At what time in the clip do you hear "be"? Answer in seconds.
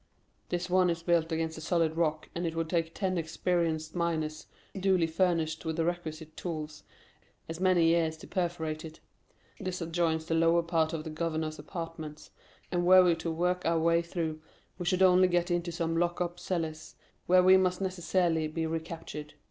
18.47-18.65